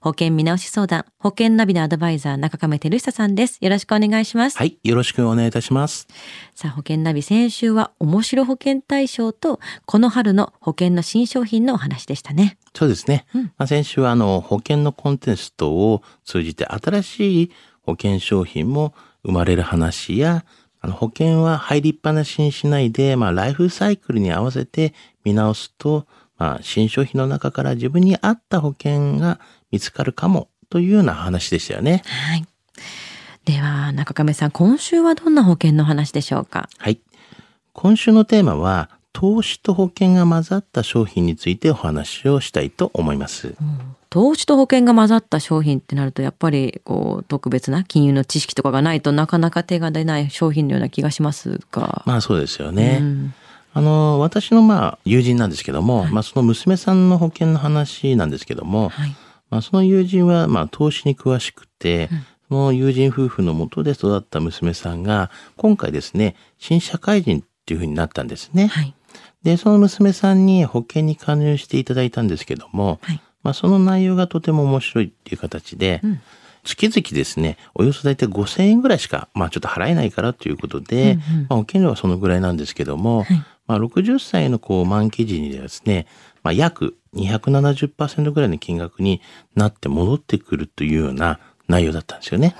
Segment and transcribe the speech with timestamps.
[0.00, 3.58] 保険見直し相談、保険ナビのアドバイザー中亀照久さんです。
[3.60, 4.58] よろしくお願いします。
[4.58, 4.78] はい。
[4.82, 6.06] よろしくお願いいたします。
[6.54, 12.58] さあ、保険ナビ先週は面白保険大賞とこの春の保険の新商品のお話でしたね。
[12.74, 13.26] そうですね。
[13.34, 17.50] うんまあ、先週はあの保険のコンテストを通じて新しい
[17.82, 20.44] 保険商品も生まれる話や、
[20.80, 24.92] あの保険は入りっぱなしにしないで、まあライフサイクルに合わせて
[25.24, 26.06] 見直すと、
[26.38, 32.02] まあ新商品の中から自分に合った保険が見つかるかもというような話でしたよね。
[32.06, 32.46] はい。
[33.44, 36.68] では、中亀さん、今週はどんな保険の話でしょうか？
[36.78, 36.98] はい。
[37.74, 43.54] 今週のテーマは、投資と保険が混ざった商品についてお話をしたいと思います。
[44.10, 52.02] 投資と保険が混ざった商品ってなるとやっぱりこう特別な金融の知識とかがないとなかなか手が出ない商品のような気がしますが。
[52.06, 52.98] まあそうですよね。
[53.00, 53.34] うん
[53.74, 59.16] あの、私のまあ友人なんですけども、まあその娘さんの保険の話なんですけども、はい。
[59.50, 62.08] まあその友人はまあ投資に詳しくて、
[62.48, 68.68] その友人夫婦のもとで育った娘さんが、今回ですね、新社会人っていうふうになったんですね。
[68.68, 68.94] はい。
[69.42, 73.20] で、その娘さんに保険に加入していただいたんですけども、はい。
[73.42, 76.20] まあその内容がとても面白いっていう形で、うん
[76.66, 86.06] 月々ですね、およそ大体5000円ぐらいしか、まあちょっと払えないからということで、うんうんまあ保険料はそのぐらいなんですけども、はいまあ60歳のこう満期時にはですね、
[86.42, 89.20] まあ約270%ぐらいの金額に
[89.54, 92.54] なって戻ってくるというような内容だったんですよね。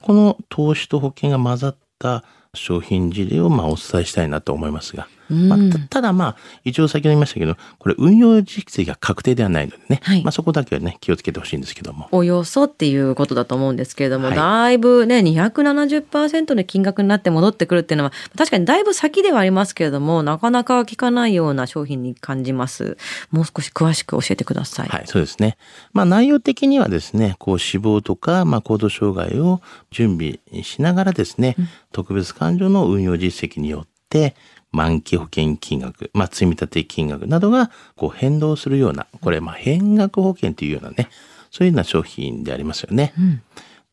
[0.00, 12.08] この投資と保険が混ざった商品事例をまあお伝えしたいなと思いますが、うんまあ、たただまあ、一応先ほど言いましたけど、これ運用実績が確定ではないのでね、はいまあそこだけはね、気をつけてほしいんですけども。
[12.12, 22.96] およそっていうことだと思うんですけれども、はいだいぶね、270%の金額になって戻ってくるっていうのは、確かにだいぶ先ではありますけれども、なかなか効かないような商品に感じます。
[23.30, 24.88] もう少し詳しく教えてください。
[24.88, 25.58] はい、そうですね。
[25.92, 31.56] まあ内容的にはですね、こう死亡とか、まあ行動障害を準備しながらですね、
[31.92, 34.34] 特別勘定の運用実績によって、
[34.70, 41.08] 満期保険金額、まあ積立金額などがこう変動するような、これまあ変額保険というようなね、
[41.50, 43.12] そういうような商品でありますよね。
[43.18, 43.42] うん。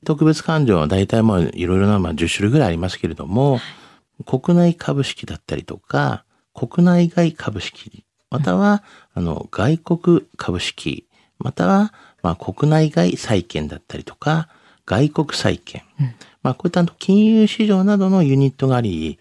[0.06, 3.60] 特別勘定は大体まあいろいろなまあ10種類ぐらいありますけれども、
[4.26, 11.08] 国内株式だったりとか、国内外株式、またはあの外国株式、
[11.40, 14.50] またはまあ国内外債券だったりとか、
[14.86, 15.82] 外国債券、
[16.46, 19.18] まあこういった金融市場などのユニットがあり、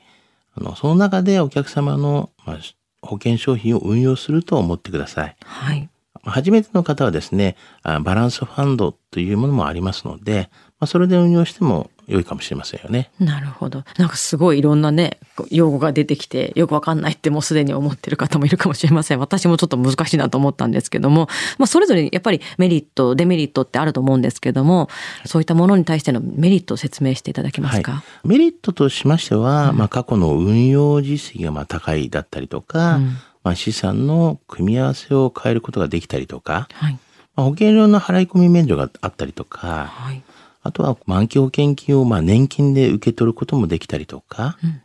[0.55, 2.59] あのその中でお客様のまあ
[3.01, 5.37] 保険商品を運用すると思ってください。
[5.43, 5.89] はい。
[6.25, 10.51] 初めての方はですね、あバランスファンドというものもありますので、
[10.85, 13.11] まあ、それで運用しても良いかもしれませんよね。
[13.19, 13.85] なるほど。
[13.97, 15.19] なんかすごいいろんなね、
[15.51, 19.19] 用語が出てきて、よくわかんないってもうすでに思ってる方もいるかもしれません。
[19.19, 24.91] 私もちょっと難しいなと思ったんですけども、まあそれぞれやっぱりメリット、デメリットってあると思うんですけども、
[25.25, 28.05] そういったものに対してのメリットを説明していただけますか？
[28.23, 36.99] メリットとしましては、まあ、過去の運用実績がまあ高いだったりとか、うんまあ、資産の組み合わせを変えることができたりとか、はい。
[37.37, 40.23] まあ、保険料の払い込み免除があったりとか、はい。
[40.65, 44.81] あとは満期保険金をまあ年金で受け取ることもできたりとか、うん。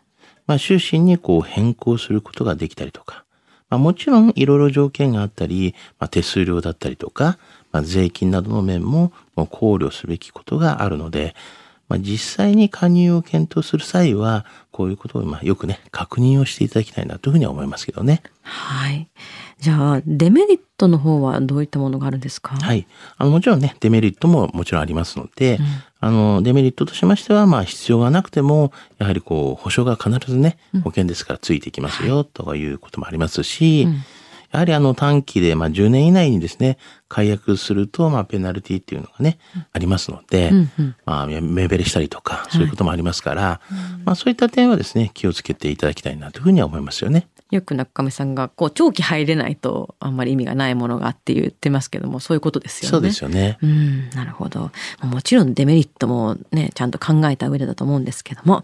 [0.45, 3.23] まあ、終身にこう変更することができたりとか、
[3.69, 7.37] まあ、もちろんいろいろ条件があったり、まあ、手数料だったりとか、
[7.71, 11.35] まあ、税金などの面ももう考慮すべきことがあるので、
[11.89, 18.21] まあ、実際に加入を検討する際は、こういうことをまあよくね、確認をしていただきたいなというふうには思いますけどね。
[18.43, 19.09] はい。
[19.59, 22.55] じゃあ、デメリットの方はどういったものがあるんですか？
[22.55, 22.85] はいい。
[23.17, 25.65] あの、もちろんね、デメリットももちろんありますので、うん
[26.01, 34.03] あの、デメリットとしましては、まあ、必要がなくても、やはりこう、保証が必ずね、保険ですからついてきますよ、とかいうこともありますし、うん
[34.51, 36.77] やはりあの短期で、まあ10年以内にですね、
[37.07, 39.39] 解約すると、まあペナルティっていうのがね、
[39.73, 43.61] ありますので、うんうんまあ目減りしたりとか、そういうこともありますから、
[44.05, 47.27] まあそういった点はですね、気をつけていただきたいなというふうには思いますよね。
[47.51, 52.91] よく中亀さんが、こう、長期入れないとあんまり意味がないものがあって言ってますけども、そういうことですよね。
[52.91, 53.57] そうですよね。
[53.63, 54.71] うん、なるほど。
[55.01, 58.63] もちろんデメリットもね、ちゃんと考えた上でだと思うんですけども、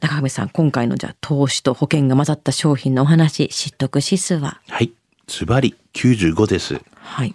[0.00, 4.60] 中上さん、今回のじゃあ投資と保険が混ざった商品のお話、知得指数は？
[4.68, 4.92] はい。
[5.32, 6.82] ズバリ95です。
[6.94, 7.34] はい。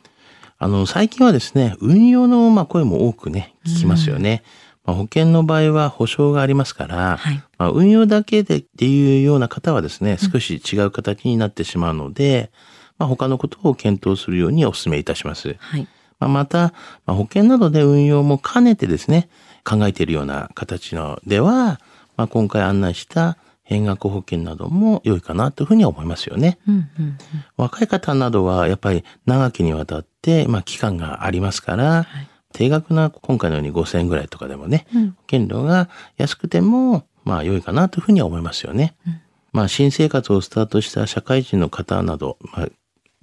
[0.60, 4.44] あの、最近はですね、運用のまあ声も多くね、聞きますよね。
[4.86, 12.52] まあ、保険の場合は保証がありますから、はいまあ、運用だけでっていうような方はですね、少し違う形になってしまうので、
[13.00, 15.56] まあ、他のことを検討するようにお勧めいたします。
[15.58, 15.88] はい。
[16.20, 16.74] まあ、また、
[17.08, 19.28] まあ、保険などで運用も兼ねてですね、
[19.64, 21.82] 考えているような形のでは、
[22.16, 26.58] まあ、今回案内した変額保険なども良いかなというふうに思いますよね。
[26.68, 27.18] うんうんうん
[27.58, 38.96] 若い方などはやっぱり長きにわたって、まあ、期間がありますから、はい定額な今回のように5000円ぐらいとかでもね、うん保険料が安くても、まあ良いかなというふうには思いますよね。
[39.06, 39.22] うん
[39.52, 42.68] まあ新生活をスタートした社会人の方など、まあ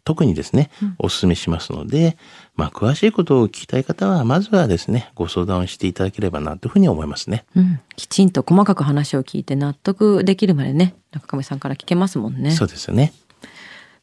[0.04, 2.16] 特にですね、お勧めしますので、
[2.56, 7.44] まあ詳しいことを聞きたい方は、まずはですね、ご相談をしていただければなというふうに思いますね。
[7.56, 13.12] うん、きちんと細かく話を聞いて納得できるまでね中亀さんから聞けますもんねそうですよね。